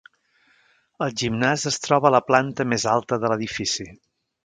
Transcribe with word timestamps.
El 1.07 1.13
gimnàs 1.23 1.67
es 1.73 1.79
troba 1.85 2.11
a 2.11 2.15
la 2.17 2.25
planta 2.31 2.69
més 2.73 2.91
alta 2.97 3.25
de 3.25 3.35
l'edifici. 3.35 3.91